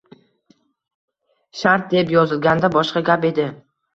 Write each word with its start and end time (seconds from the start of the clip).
Shart 1.59 1.93
deb 1.97 2.15
yozilganda 2.15 2.73
boshqa 2.79 3.07
gap 3.13 3.31
edi. 3.33 3.49